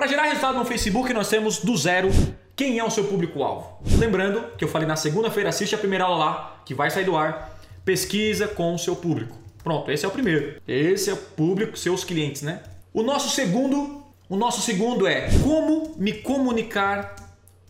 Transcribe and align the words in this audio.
Para 0.00 0.06
gerar 0.06 0.22
resultado 0.22 0.56
no 0.56 0.64
Facebook, 0.64 1.12
nós 1.12 1.28
temos 1.28 1.58
do 1.58 1.76
zero 1.76 2.08
quem 2.56 2.78
é 2.78 2.82
o 2.82 2.88
seu 2.88 3.04
público-alvo. 3.04 3.82
Lembrando 3.98 4.56
que 4.56 4.64
eu 4.64 4.68
falei 4.68 4.88
na 4.88 4.96
segunda-feira, 4.96 5.50
assiste 5.50 5.74
a 5.74 5.78
primeira 5.78 6.04
aula 6.04 6.24
lá, 6.24 6.62
que 6.64 6.72
vai 6.72 6.90
sair 6.90 7.04
do 7.04 7.14
ar. 7.14 7.60
Pesquisa 7.84 8.48
com 8.48 8.74
o 8.74 8.78
seu 8.78 8.96
público. 8.96 9.36
Pronto, 9.62 9.90
esse 9.90 10.06
é 10.06 10.08
o 10.08 10.10
primeiro. 10.10 10.58
Esse 10.66 11.10
é 11.10 11.12
o 11.12 11.18
público, 11.18 11.76
seus 11.76 12.02
clientes, 12.02 12.40
né? 12.40 12.62
O 12.94 13.02
nosso 13.02 13.28
segundo, 13.28 14.02
o 14.26 14.36
nosso 14.36 14.62
segundo 14.62 15.06
é 15.06 15.28
como 15.44 15.94
me 15.98 16.14
comunicar 16.14 17.14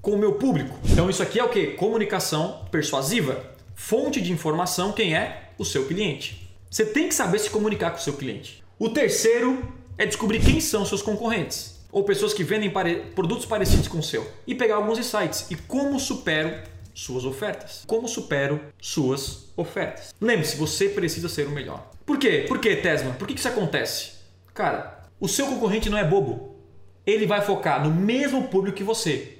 com 0.00 0.12
o 0.12 0.18
meu 0.18 0.34
público. 0.34 0.78
Então 0.84 1.10
isso 1.10 1.24
aqui 1.24 1.40
é 1.40 1.42
o 1.42 1.48
que? 1.48 1.72
Comunicação 1.72 2.64
persuasiva. 2.70 3.44
Fonte 3.74 4.20
de 4.20 4.30
informação, 4.30 4.92
quem 4.92 5.16
é? 5.16 5.50
O 5.58 5.64
seu 5.64 5.84
cliente. 5.88 6.48
Você 6.70 6.86
tem 6.86 7.08
que 7.08 7.14
saber 7.16 7.40
se 7.40 7.50
comunicar 7.50 7.90
com 7.90 7.98
o 7.98 8.00
seu 8.00 8.12
cliente. 8.12 8.62
O 8.78 8.88
terceiro 8.88 9.60
é 9.98 10.06
descobrir 10.06 10.38
quem 10.38 10.60
são 10.60 10.86
seus 10.86 11.02
concorrentes 11.02 11.79
ou 11.93 12.04
pessoas 12.04 12.32
que 12.32 12.45
vendem 12.45 12.70
pare... 12.70 13.11
produtos 13.14 13.46
parecidos 13.46 13.88
com 13.88 13.98
o 13.98 14.02
seu 14.02 14.28
e 14.46 14.55
pegar 14.55 14.77
alguns 14.77 14.98
insights 14.98 15.51
e 15.51 15.56
como 15.56 15.98
supero 15.98 16.62
suas 16.95 17.24
ofertas. 17.24 17.84
Como 17.87 18.09
supero 18.09 18.60
suas 18.80 19.51
ofertas. 19.56 20.14
Lembre-se, 20.20 20.56
você 20.56 20.88
precisa 20.88 21.28
ser 21.28 21.47
o 21.47 21.50
melhor. 21.50 21.91
Por 22.05 22.19
quê? 22.19 22.45
Por 22.48 22.59
quê, 22.59 22.77
Tesma? 22.77 23.12
Por 23.12 23.27
que 23.27 23.34
isso 23.34 23.48
acontece? 23.48 24.12
Cara, 24.52 25.05
o 25.19 25.28
seu 25.28 25.47
concorrente 25.47 25.88
não 25.88 25.98
é 25.98 26.05
bobo. 26.05 26.56
Ele 27.06 27.27
vai 27.27 27.41
focar 27.41 27.83
no 27.83 27.95
mesmo 27.95 28.48
público 28.48 28.77
que 28.77 28.84
você. 28.84 29.38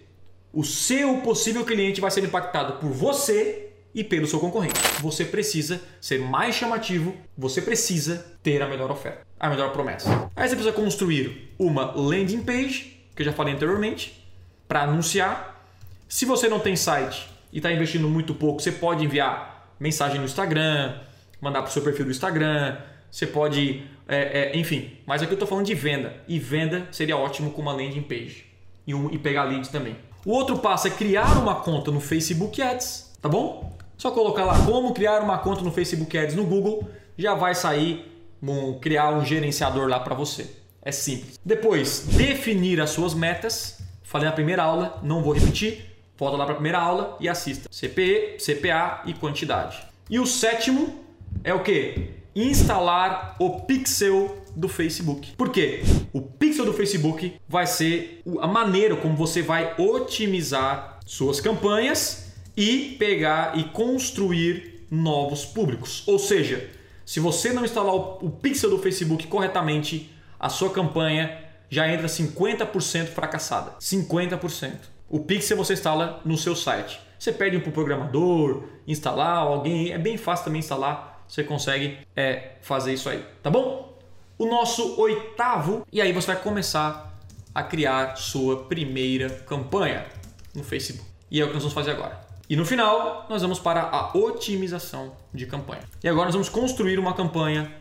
O 0.53 0.65
seu 0.65 1.19
possível 1.19 1.65
cliente 1.65 2.01
vai 2.01 2.11
ser 2.11 2.25
impactado 2.25 2.75
por 2.75 2.91
você 2.91 3.71
e 3.95 4.03
pelo 4.03 4.27
seu 4.27 4.41
concorrente. 4.41 4.81
Você 5.01 5.25
precisa 5.25 5.81
ser 6.01 6.21
mais 6.21 6.55
chamativo, 6.55 7.15
você 7.37 7.61
precisa 7.61 8.27
ter 8.43 8.63
a 8.63 8.69
melhor 8.69 8.91
oferta, 8.91 9.27
a 9.41 9.49
melhor 9.49 9.73
promessa. 9.73 10.31
Aí 10.37 10.47
você 10.47 10.55
precisa 10.55 10.73
construir 10.73 11.55
uma 11.59 11.93
landing 11.93 12.43
page, 12.43 13.01
que 13.17 13.23
eu 13.23 13.27
já 13.27 13.33
falei 13.33 13.55
anteriormente, 13.55 14.23
para 14.69 14.83
anunciar. 14.83 15.65
Se 16.07 16.27
você 16.27 16.47
não 16.47 16.61
tem 16.61 16.77
site 16.77 17.27
e 17.51 17.57
está 17.57 17.73
investindo 17.73 18.07
muito 18.07 18.35
pouco, 18.35 18.61
você 18.61 18.71
pode 18.71 19.03
enviar 19.03 19.75
mensagem 19.81 20.19
no 20.19 20.27
Instagram, 20.27 20.95
mandar 21.41 21.63
para 21.63 21.71
o 21.71 21.73
seu 21.73 21.83
perfil 21.83 22.05
do 22.05 22.11
Instagram, 22.11 22.77
você 23.11 23.27
pode, 23.27 23.83
é, 24.07 24.53
é, 24.53 24.59
enfim. 24.59 24.93
Mas 25.07 25.23
aqui 25.23 25.33
eu 25.33 25.37
estou 25.37 25.49
falando 25.49 25.65
de 25.65 25.75
venda 25.75 26.15
e 26.29 26.39
venda 26.39 26.87
seria 26.93 27.17
ótimo 27.17 27.51
com 27.51 27.63
uma 27.63 27.73
landing 27.73 28.03
page 28.03 28.45
e, 28.87 28.95
um, 28.95 29.11
e 29.11 29.19
pegar 29.19 29.45
leads 29.45 29.71
também. 29.71 29.97
O 30.25 30.33
outro 30.33 30.59
passo 30.59 30.87
é 30.87 30.91
criar 30.91 31.39
uma 31.39 31.57
conta 31.57 31.91
no 31.91 31.99
Facebook 31.99 32.61
Ads, 32.61 33.17
tá 33.23 33.29
bom? 33.29 33.75
Só 33.97 34.11
colocar 34.11 34.45
lá 34.45 34.67
como 34.67 34.93
criar 34.93 35.23
uma 35.23 35.39
conta 35.39 35.63
no 35.63 35.73
Facebook 35.73 36.17
Ads 36.17 36.35
no 36.35 36.45
Google, 36.45 36.91
já 37.17 37.35
vai 37.35 37.55
sair 37.55 38.10
um, 38.43 38.79
criar 38.79 39.11
um 39.13 39.25
gerenciador 39.25 39.89
lá 39.89 40.01
para 40.01 40.15
você. 40.15 40.49
É 40.83 40.91
simples. 40.91 41.39
Depois, 41.45 42.07
definir 42.13 42.81
as 42.81 42.91
suas 42.91 43.15
metas. 43.15 43.79
Falei 44.03 44.29
na 44.29 44.35
primeira 44.35 44.63
aula, 44.63 44.99
não 45.03 45.23
vou 45.23 45.33
repetir. 45.33 45.87
Volta 46.17 46.37
lá 46.37 46.45
para 46.45 46.53
a 46.53 46.57
primeira 46.57 46.79
aula 46.79 47.17
e 47.21 47.29
assista. 47.29 47.69
CPE, 47.71 48.39
CPA 48.39 49.03
e 49.07 49.15
quantidade. 49.15 49.79
E 50.09 50.19
o 50.19 50.27
sétimo 50.27 51.05
é 51.45 51.55
o 51.55 51.63
que? 51.63 52.11
Instalar 52.35 53.37
o 53.39 53.61
pixel 53.61 54.37
do 54.55 54.69
Facebook. 54.69 55.33
Por 55.37 55.51
quê? 55.51 55.83
O 56.13 56.21
pixel 56.21 56.65
do 56.65 56.73
Facebook 56.73 57.35
vai 57.49 57.67
ser 57.67 58.23
a 58.41 58.47
maneira 58.47 58.97
como 58.97 59.17
você 59.17 59.43
vai 59.43 59.75
otimizar 59.79 60.99
suas 61.07 61.41
campanhas 61.41 62.33
e 62.57 62.97
pegar 62.99 63.57
e 63.59 63.65
construir 63.65 64.87
novos 64.91 65.45
públicos. 65.45 66.03
Ou 66.07 66.19
seja, 66.19 66.69
se 67.11 67.19
você 67.19 67.53
não 67.53 67.65
instalar 67.65 67.93
o 67.93 68.31
pixel 68.31 68.71
do 68.71 68.79
Facebook 68.79 69.27
corretamente, 69.27 70.15
a 70.39 70.49
sua 70.49 70.71
campanha 70.71 71.43
já 71.69 71.89
entra 71.89 72.07
50% 72.07 73.09
fracassada. 73.09 73.73
50%. 73.81 74.75
O 75.09 75.19
pixel 75.19 75.57
você 75.57 75.73
instala 75.73 76.21
no 76.25 76.39
seu 76.39 76.55
site. 76.55 77.01
Você 77.19 77.33
pede 77.33 77.59
para 77.59 77.69
o 77.69 77.73
programador 77.73 78.63
instalar, 78.87 79.39
alguém. 79.39 79.91
É 79.91 79.99
bem 79.99 80.17
fácil 80.17 80.45
também 80.45 80.61
instalar. 80.61 81.25
Você 81.27 81.43
consegue 81.43 81.99
é, 82.15 82.53
fazer 82.63 82.93
isso 82.93 83.09
aí, 83.09 83.27
tá 83.43 83.51
bom? 83.51 83.99
O 84.39 84.47
nosso 84.47 85.01
oitavo, 85.01 85.85
e 85.93 86.01
aí 86.01 86.13
você 86.13 86.29
vai 86.29 86.41
começar 86.41 87.21
a 87.53 87.65
criar 87.65 88.15
sua 88.19 88.67
primeira 88.67 89.31
campanha 89.49 90.07
no 90.55 90.63
Facebook. 90.63 91.11
E 91.29 91.41
é 91.41 91.45
o 91.45 91.49
que 91.49 91.55
nós 91.55 91.63
vamos 91.65 91.75
fazer 91.75 91.91
agora. 91.91 92.30
E 92.51 92.57
no 92.57 92.67
final, 92.67 93.27
nós 93.29 93.43
vamos 93.43 93.61
para 93.61 93.81
a 93.81 94.11
otimização 94.13 95.13
de 95.33 95.47
campanha. 95.47 95.83
E 96.03 96.09
agora 96.09 96.25
nós 96.25 96.35
vamos 96.35 96.49
construir 96.49 96.99
uma 96.99 97.15
campanha 97.15 97.73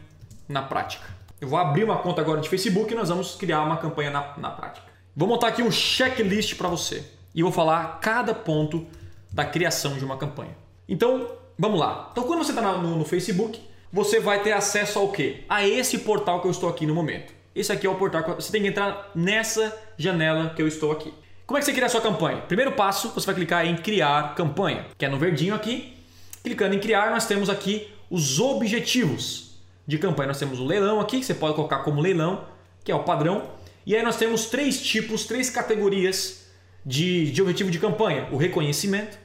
na 0.48 0.62
prática. 0.62 1.08
Eu 1.42 1.48
vou 1.48 1.58
abrir 1.58 1.84
uma 1.84 1.98
conta 1.98 2.22
agora 2.22 2.40
de 2.40 2.48
Facebook 2.48 2.94
e 2.94 2.96
nós 2.96 3.10
vamos 3.10 3.34
criar 3.34 3.64
uma 3.64 3.78
campanha 3.78 4.12
na, 4.12 4.38
na 4.38 4.52
prática. 4.52 4.86
Vou 5.16 5.28
montar 5.28 5.48
aqui 5.48 5.64
um 5.64 5.72
checklist 5.72 6.56
para 6.56 6.68
você 6.68 7.04
e 7.34 7.42
vou 7.42 7.52
falar 7.52 8.00
cada 8.00 8.32
ponto 8.36 8.86
da 9.32 9.44
criação 9.44 9.98
de 9.98 10.06
uma 10.06 10.18
campanha. 10.18 10.56
Então, 10.88 11.32
vamos 11.58 11.80
lá. 11.80 12.10
Então, 12.12 12.26
quando 12.26 12.44
você 12.44 12.52
está 12.52 12.62
no, 12.62 12.96
no 12.96 13.06
Facebook, 13.06 13.60
você 13.92 14.20
vai 14.20 14.44
ter 14.44 14.52
acesso 14.52 15.00
ao 15.00 15.12
quê? 15.12 15.46
A 15.50 15.68
esse 15.68 15.98
portal 15.98 16.42
que 16.42 16.48
eu 16.48 16.52
estou 16.52 16.70
aqui 16.70 16.86
no 16.86 16.94
momento. 16.94 17.34
Esse 17.56 17.72
aqui 17.72 17.88
é 17.88 17.90
o 17.90 17.96
portal 17.96 18.24
que 18.24 18.36
você 18.36 18.52
tem 18.52 18.62
que 18.62 18.68
entrar 18.68 19.10
nessa 19.16 19.76
janela 19.98 20.52
que 20.52 20.62
eu 20.62 20.68
estou 20.68 20.92
aqui. 20.92 21.12
Como 21.50 21.58
é 21.58 21.62
que 21.62 21.66
você 21.66 21.74
cria 21.74 21.88
a 21.88 21.90
sua 21.90 22.00
campanha? 22.00 22.42
Primeiro 22.42 22.74
passo, 22.74 23.10
você 23.10 23.26
vai 23.26 23.34
clicar 23.34 23.66
em 23.66 23.76
criar 23.76 24.36
campanha, 24.36 24.86
que 24.96 25.04
é 25.04 25.10
no 25.10 25.18
verdinho 25.18 25.56
aqui. 25.56 25.98
Clicando 26.44 26.76
em 26.76 26.80
criar, 26.80 27.10
nós 27.10 27.26
temos 27.26 27.50
aqui 27.50 27.92
os 28.08 28.40
objetivos 28.40 29.56
de 29.88 29.98
campanha. 29.98 30.28
Nós 30.28 30.38
temos 30.38 30.60
o 30.60 30.64
leilão 30.64 31.00
aqui, 31.00 31.20
que 31.20 31.26
você 31.26 31.34
pode 31.34 31.56
colocar 31.56 31.80
como 31.80 32.02
leilão, 32.02 32.46
que 32.84 32.92
é 32.92 32.96
o 32.96 33.04
padrão. 33.04 33.50
E 33.84 33.96
aí 33.96 34.04
nós 34.04 34.16
temos 34.16 34.46
três 34.46 34.80
tipos, 34.80 35.26
três 35.26 35.50
categorias 35.50 36.46
de, 36.86 37.32
de 37.32 37.42
objetivo 37.42 37.72
de 37.72 37.80
campanha: 37.80 38.28
o 38.32 38.38
reconhecimento, 38.38 39.18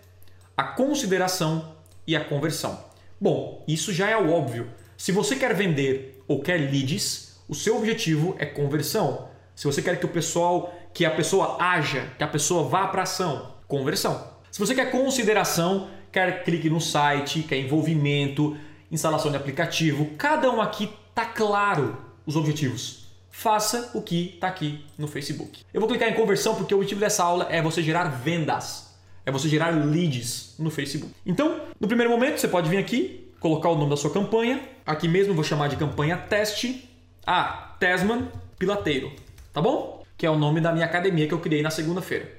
a 0.57 0.63
consideração 0.63 1.75
e 2.07 2.17
a 2.17 2.25
conversão. 2.25 2.87
Bom, 3.21 3.63
isso 3.69 3.93
já 3.93 4.09
é 4.09 4.17
o 4.17 4.33
óbvio. 4.33 4.71
Se 4.97 5.13
você 5.13 5.37
quer 5.37 5.55
vender 5.55 6.25
ou 6.27 6.41
quer 6.41 6.57
leads, 6.57 7.37
o 7.47 7.55
seu 7.55 7.77
objetivo 7.77 8.35
é 8.39 8.47
conversão. 8.47 9.29
Se 9.55 9.67
você 9.67 9.81
quer 9.81 9.99
que 9.99 10.07
o 10.07 10.09
pessoal 10.09 10.75
que 10.95 11.05
a 11.05 11.11
pessoa 11.11 11.57
haja, 11.61 12.09
que 12.17 12.23
a 12.23 12.29
pessoa 12.29 12.69
vá 12.69 12.87
para 12.87 13.03
ação. 13.03 13.55
Conversão. 13.67 14.33
Se 14.51 14.61
você 14.61 14.75
quer 14.75 14.93
consideração, 14.93 15.89
quer 16.13 16.45
clique 16.45 16.71
no 16.71 16.81
site, 16.81 17.43
quer 17.43 17.59
envolvimento, 17.59 18.57
instalação 18.91 19.31
de 19.33 19.37
aplicativo, 19.37 20.11
cada 20.17 20.49
um 20.51 20.61
aqui 20.61 20.89
tá 21.13 21.25
claro 21.25 21.99
os 22.25 22.37
objetivos. 22.37 23.09
Faça 23.29 23.91
o 23.95 24.01
que 24.01 24.35
está 24.35 24.47
aqui 24.47 24.85
no 24.97 25.09
Facebook. 25.09 25.63
Eu 25.75 25.81
vou 25.81 25.89
clicar 25.89 26.09
em 26.09 26.15
conversão 26.15 26.55
porque 26.55 26.73
o 26.73 26.77
objetivo 26.77 27.01
dessa 27.01 27.25
aula 27.25 27.49
é 27.51 27.61
você 27.61 27.83
gerar 27.83 28.05
vendas, 28.05 28.95
é 29.27 29.33
você 29.33 29.49
gerar 29.49 29.71
leads 29.71 30.55
no 30.57 30.71
Facebook. 30.71 31.13
Então, 31.27 31.61
no 31.81 31.89
primeiro 31.89 32.13
momento, 32.13 32.39
você 32.39 32.47
pode 32.47 32.71
vir 32.71 32.79
aqui, 32.79 33.33
colocar 33.41 33.71
o 33.71 33.77
nome 33.77 33.91
da 33.91 33.97
sua 33.97 34.13
campanha. 34.13 34.63
Aqui 34.87 35.09
mesmo 35.09 35.35
vou 35.35 35.43
chamar 35.43 35.69
de 35.69 35.77
campanha 35.77 36.17
teste. 36.17 36.89
Ah, 37.27 37.75
Tesman 37.81 38.29
Pilateiro. 38.57 39.24
Tá 39.55 39.63
bom? 39.63 40.05
que 40.17 40.27
é 40.27 40.31
o 40.31 40.39
nome 40.39 40.61
da 40.61 40.73
minha 40.73 40.87
academia 40.87 41.27
que 41.27 41.35
eu 41.35 41.41
criei 41.41 41.63
na 41.63 41.71
segunda-feira. 41.71 42.31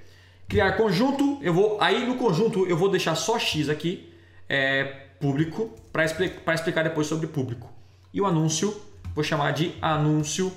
Criar 0.47 0.73
conjunto, 0.73 1.39
eu 1.41 1.53
vou 1.53 1.77
aí 1.81 2.05
no 2.05 2.15
conjunto 2.15 2.65
eu 2.67 2.77
vou 2.77 2.89
deixar 2.89 3.15
só 3.15 3.37
X 3.39 3.69
aqui, 3.69 4.13
é, 4.47 4.83
público, 5.19 5.71
para 5.91 6.03
explicar, 6.03 6.83
depois 6.83 7.07
sobre 7.07 7.27
público. 7.27 7.69
E 8.13 8.21
o 8.21 8.25
anúncio, 8.25 8.75
vou 9.13 9.23
chamar 9.23 9.51
de 9.51 9.73
anúncio 9.81 10.51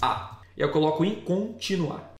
A. 0.00 0.40
E 0.56 0.60
eu 0.60 0.70
coloco 0.70 1.04
em 1.04 1.16
continuar. 1.16 2.11